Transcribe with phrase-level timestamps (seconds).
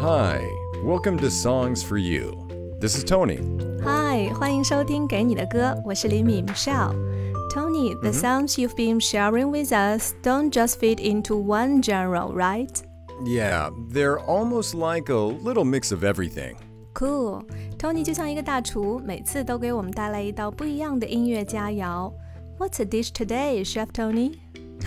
[0.00, 0.40] Hi,
[0.82, 2.46] welcome to Songs for You.
[2.80, 3.38] This is Tony.
[3.82, 12.26] Hi，欢迎收听《给你的歌》，我是李敏 Michelle。Tony, the songs you've been sharing with us don't just fit into one genre,
[12.32, 12.82] right?
[13.24, 16.56] Yeah, they're almost like a little mix of everything.
[16.94, 17.44] Cool.
[17.78, 22.12] Tony 就像一个大厨，每次都给我们带来一道不一样的音乐佳肴。
[22.58, 24.34] What's a dish today, Chef Tony?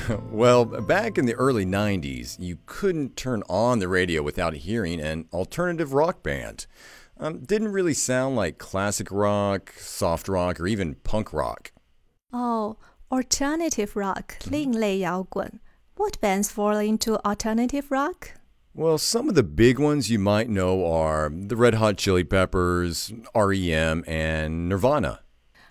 [0.31, 5.25] well, back in the early 90s, you couldn't turn on the radio without hearing an
[5.33, 6.65] alternative rock band.
[7.19, 11.71] Um, didn't really sound like classic rock, soft rock, or even punk rock.
[12.31, 12.77] Oh,
[13.09, 15.59] alternative rock, 另类摇滚.
[15.95, 18.33] What bands fall into alternative rock?
[18.75, 23.11] Well, some of the big ones you might know are the Red Hot Chili Peppers,
[23.33, 25.21] REM, and Nirvana.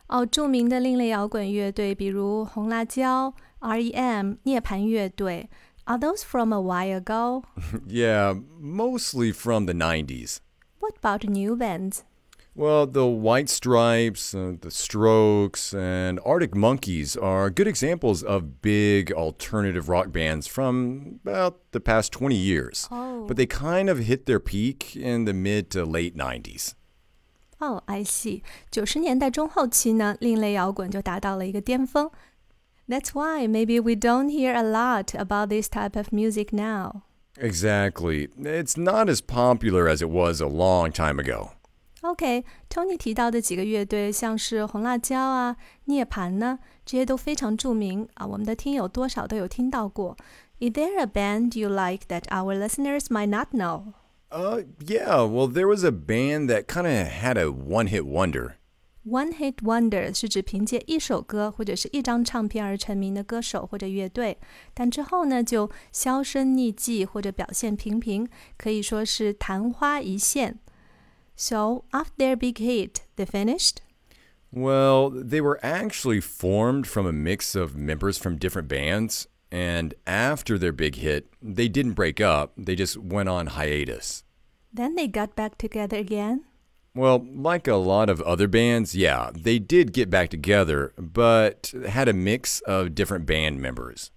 [0.09, 5.49] 哦，着名的另类摇滚乐队，比如红辣椒、 REM、涅槃乐队。
[5.87, 7.45] Are those from a while ago?
[7.87, 10.41] yeah, mostly from the 90s.
[10.81, 12.03] What about new bands?
[12.57, 19.13] Well, the White Stripes, uh, the Strokes, and Arctic Monkeys are good examples of big
[19.13, 22.89] alternative rock bands from about the past 20 years.
[22.91, 23.27] Oh.
[23.29, 26.73] But they kind of hit their peak in the mid to late 90s.
[27.59, 28.43] 哦、oh,，I see。
[28.71, 32.11] 九十年代中后期呢，另类摇滚就达到了一个巅峰。
[32.91, 37.03] That's why maybe we don't hear a lot about this type of music now.
[37.39, 38.29] Exactly.
[38.39, 41.51] It's not as popular as it was a long time ago.
[42.03, 50.17] OK，Tony、okay, 提到的几个乐队，像是红辣椒啊、涅槃呢，这些都非常着名啊，我们的听友多少都有听到过。
[50.61, 53.95] Is there a band you like that our listeners might not know?
[54.31, 55.23] Uh, yeah.
[55.25, 58.55] Well, there was a band that kind of had a one-hit wonder.
[59.05, 64.37] One hit wonder 是指凭借一首歌或者是一张唱片而成名的歌手或者乐队，
[64.75, 70.59] 但之后呢就销声匿迹或者表现平平，可以说是昙花一现。
[71.37, 73.77] So after their big hit, they finished.
[74.51, 79.27] Well, they were actually formed from a mix of members from different bands.
[79.51, 84.25] And after their big hit, they didn't break up, they just went on hiatus.
[84.75, 86.43] Then they got back together again?
[86.95, 92.09] Well, like a lot of other bands, yeah, they did get back together, but had
[92.09, 94.11] a mix of different band members.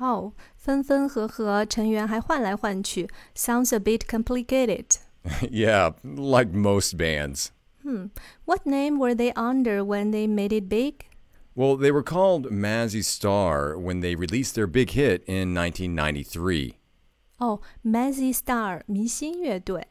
[0.00, 4.98] Oh, 分分合合，成员还换来换去，sounds a bit complicated.
[5.50, 7.50] yeah, like most bands.
[7.82, 8.06] Hmm.
[8.44, 11.06] What name were they under when they made it big?
[11.54, 16.76] Well, they were called Mazzy Star when they released their big hit in 1993.
[17.40, 19.86] Oh, Mazzy Star 明星乐队，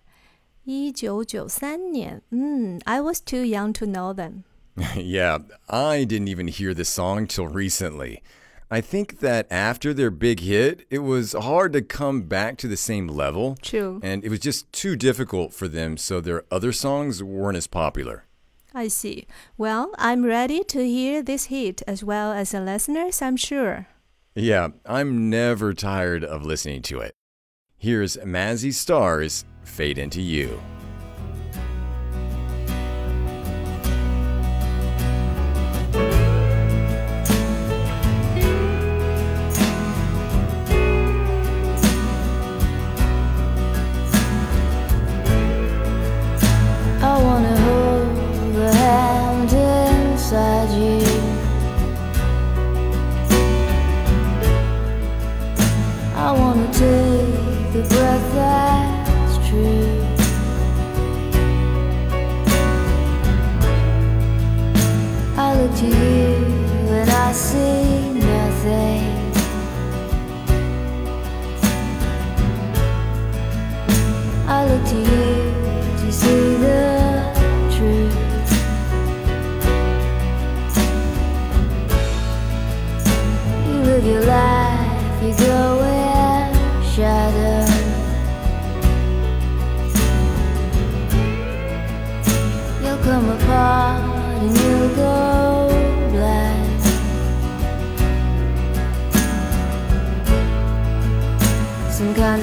[0.66, 2.22] 一九九三年。
[2.32, 4.44] 嗯，I was too young to know them.
[4.96, 8.22] yeah, I didn't even hear this song till recently.
[8.70, 12.78] I think that after their big hit, it was hard to come back to the
[12.78, 13.58] same level.
[13.62, 14.00] True.
[14.02, 18.24] And it was just too difficult for them, so their other songs weren't as popular.
[18.74, 19.28] I see.
[19.58, 23.88] Well, I'm ready to hear this hit as well as the listeners, I'm sure.
[24.36, 27.14] Yeah, I'm never tired of listening to it.
[27.78, 30.76] Here's Mazzy Star's Fade Into You.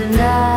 [0.01, 0.52] and I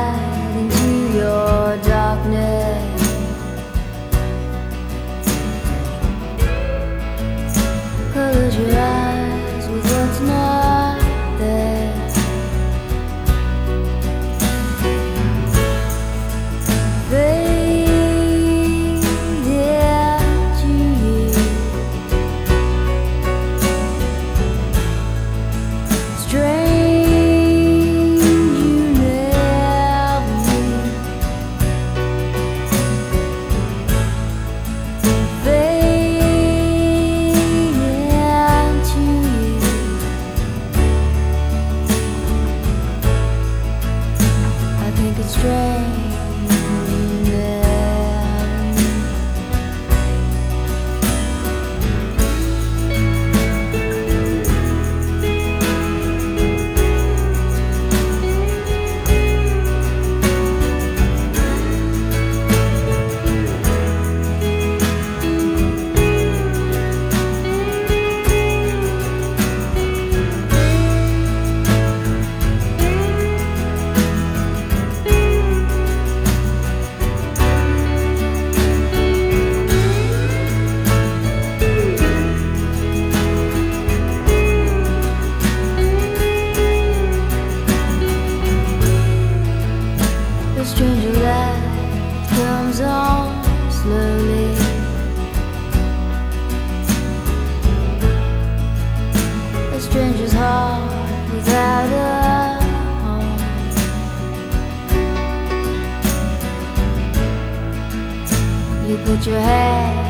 [109.16, 110.05] put your hands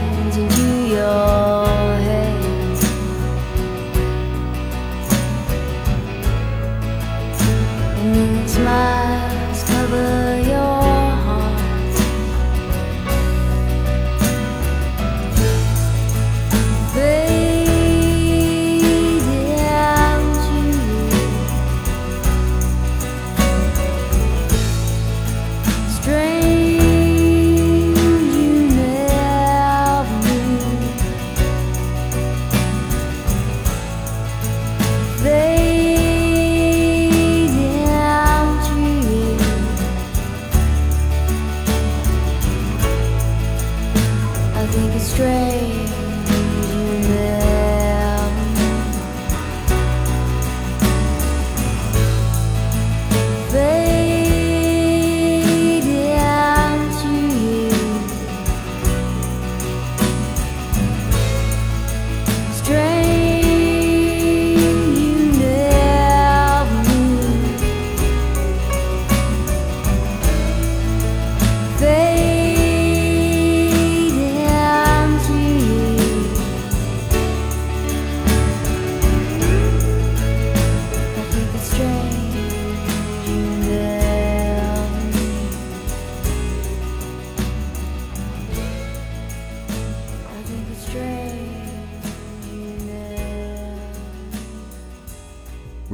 [45.18, 45.45] I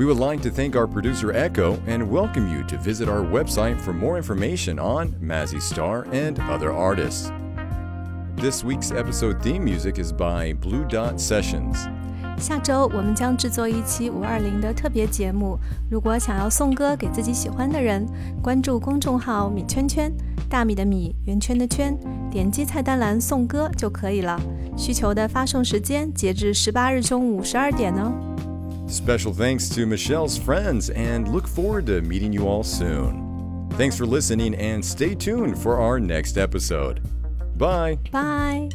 [0.01, 3.79] We would like to thank our producer Echo and welcome you to visit our website
[3.81, 7.31] for more information on Mazzy Star and other artists.
[8.35, 11.87] This week's episode theme music is by Blue Dot Sessions.
[12.37, 15.57] 下周我们将制作一期五二零的特别节目。
[15.89, 18.05] 如果想要送歌给自己喜欢的人，
[18.43, 20.13] 关注公众号“米圈圈”，
[20.47, 21.97] 大米的米，圆圈的圈，
[22.29, 24.39] 点击菜单栏送歌就可以了。
[24.77, 28.13] 需求的发送时间截至十八日中午十二点哦。
[28.92, 33.66] Special thanks to Michelle's friends and look forward to meeting you all soon.
[33.72, 37.00] Thanks for listening and stay tuned for our next episode.
[37.56, 37.98] Bye.
[38.10, 38.68] Bye。